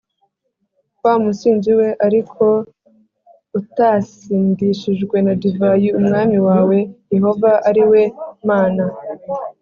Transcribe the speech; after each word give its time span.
wa 1.03 1.15
musinzi 1.23 1.71
we 1.79 1.87
ariko 2.07 2.45
utasindishijwe 3.59 5.17
na 5.25 5.33
divayi 5.41 5.87
Umwami 5.99 6.37
wawe 6.47 6.77
Yehova 7.13 7.51
ari 7.69 7.83
we 7.91 8.01
Mana 8.49 8.83